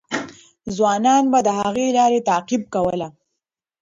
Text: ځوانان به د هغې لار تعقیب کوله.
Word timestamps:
ځوانان 0.75 1.23
به 1.31 1.39
د 1.47 1.49
هغې 1.59 1.87
لار 1.97 2.13
تعقیب 2.29 2.63
کوله. 2.73 3.07